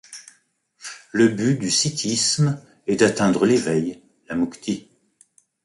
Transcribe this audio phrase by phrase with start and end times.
[1.11, 4.89] Le but du sikhisme est d'atteindre l'éveil, la mukti.